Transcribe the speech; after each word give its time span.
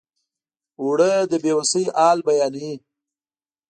اوړه 0.81 1.11
د 1.31 1.33
بې 1.43 1.51
وسۍ 1.57 1.85
حال 1.97 2.17
بیانوي 2.27 2.73